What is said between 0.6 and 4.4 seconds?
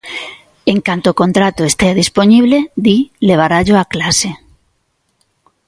En canto o contrato estea dispoñible, di, levarallo á clase.